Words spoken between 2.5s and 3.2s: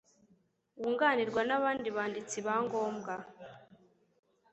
ngombwa